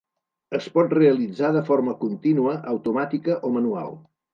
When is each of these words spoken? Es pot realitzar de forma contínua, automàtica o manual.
Es 0.59 0.69
pot 0.77 0.95
realitzar 0.99 1.53
de 1.59 1.63
forma 1.69 1.95
contínua, 2.07 2.59
automàtica 2.77 3.41
o 3.51 3.59
manual. 3.61 3.99